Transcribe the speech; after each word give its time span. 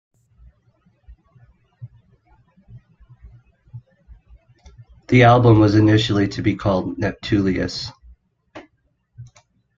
The 5.09 5.21
album 5.21 5.59
was 5.59 5.75
initially 5.75 6.27
to 6.29 6.41
be 6.41 6.55
called 6.55 6.97
"Neptulius". 6.97 7.91